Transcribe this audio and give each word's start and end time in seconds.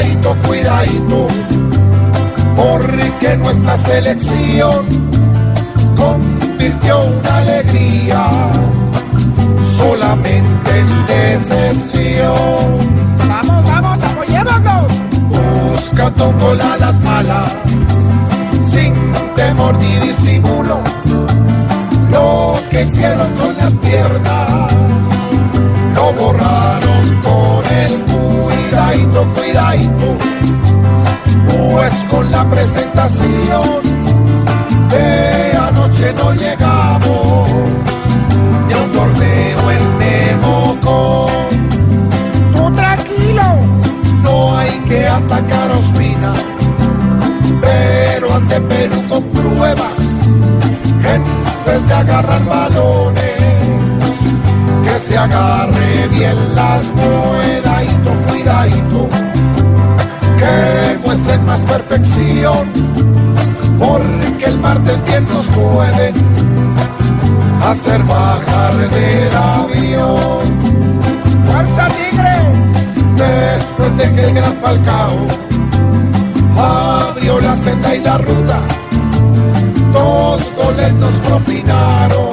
cuidadito, 0.00 0.34
cuidadito, 0.46 1.26
porque 2.56 3.36
nuestra 3.36 3.76
selección 3.76 4.86
convirtió 5.96 7.04
una 7.04 7.36
alegría 7.36 8.30
solamente 9.76 10.78
en 10.78 11.06
decepción. 11.06 12.78
Vamos, 13.28 13.64
vamos, 13.64 14.02
apoyémonos. 14.02 15.00
Buscando 15.28 16.28
un 16.30 16.40
gol 16.40 16.60
a 16.60 16.76
las 16.78 17.00
malas, 17.00 17.54
sin 18.62 18.94
temor 19.36 19.76
ni 19.78 19.96
disimulo, 20.06 20.80
lo 22.10 22.54
que 22.70 22.82
hicieron 22.82 23.30
con 23.34 23.56
las 23.56 23.72
piernas, 23.72 24.39
pues 31.90 32.04
con 32.04 32.30
la 32.30 32.48
presentación 32.48 33.82
de 34.88 35.56
anoche 35.56 36.12
no 36.14 36.32
llegamos 36.32 37.50
ni 38.68 38.74
un 38.74 38.92
torneo 38.92 39.70
en 39.70 39.98
Nemocón. 39.98 41.30
Tú 42.54 42.70
tranquilo. 42.74 43.42
No 44.22 44.56
hay 44.56 44.70
que 44.88 45.06
atacar 45.06 45.70
a 45.70 45.74
Ospina, 45.74 46.32
pero 47.60 48.34
ante 48.34 48.60
Perú 48.60 49.02
con 49.08 49.24
pruebas, 49.30 50.26
en 51.14 51.22
vez 51.66 51.88
de 51.88 51.94
agarrar 51.94 52.44
balones, 52.44 53.38
que 54.84 54.98
se 54.98 55.18
agarre 55.18 56.08
bien 56.12 56.36
las 56.54 56.88
cuidadito, 56.88 57.49
porque 63.78 64.44
el 64.46 64.58
martes 64.58 65.02
bien 65.04 65.26
nos 65.28 65.46
pueden 65.46 66.14
hacer 67.64 68.02
bajar 68.04 68.74
del 68.90 69.36
avión. 69.36 70.40
Fuerza 71.46 71.88
Tigre. 71.88 72.70
Después 73.16 73.96
de 73.98 74.14
que 74.14 74.24
el 74.24 74.34
gran 74.34 74.54
Falcao 74.62 75.26
abrió 76.56 77.40
la 77.40 77.54
senda 77.56 77.94
y 77.94 78.00
la 78.00 78.18
ruta, 78.18 78.60
dos 79.92 80.48
goles 80.56 80.92
nos 80.94 81.12
propinaron. 81.26 82.30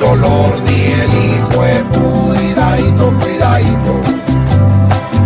Dolor 0.00 0.60
ni 0.64 0.80
el 1.02 1.12
hijo 1.26 1.62
de 1.62 1.82
cuidadito, 1.98 3.12
cuidadito. 3.20 3.92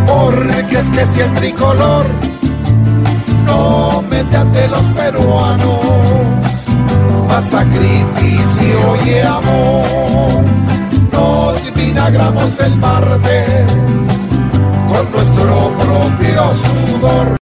Porque 0.06 0.78
es 0.78 0.90
que 0.90 1.06
si 1.06 1.20
el 1.20 1.32
tricolor 1.34 2.04
no 3.54 4.02
mete 4.10 4.36
ante 4.36 4.68
los 4.68 4.82
peruanos, 4.98 5.80
más 7.28 7.44
sacrificio 7.44 8.78
y 9.06 9.18
amor. 9.20 10.44
Nos 11.12 11.74
vinagramos 11.74 12.58
el 12.60 12.76
martes 12.76 13.76